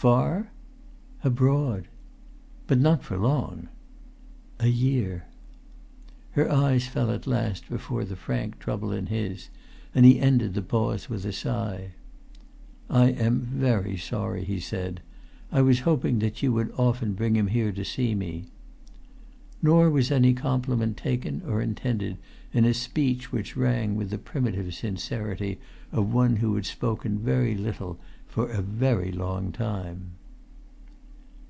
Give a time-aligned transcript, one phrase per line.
[0.00, 0.48] "Far?"
[1.24, 1.88] "Abroad."
[2.68, 3.66] "But not for long!"
[4.60, 5.24] "A year."
[6.30, 9.48] Her eyes fell at last before the frank trouble in his;
[9.92, 11.94] and he ended the pause with a sigh.
[12.88, 15.00] "I am very sorry," he said.
[15.50, 18.44] "I was hoping that you would often bring him here to see me."
[19.60, 22.18] Nor was any compliment taken or intended
[22.52, 25.58] in a speech which rang with the primitive sincerity
[25.90, 27.98] of one who had spoken very little
[28.28, 30.12] for a very long time.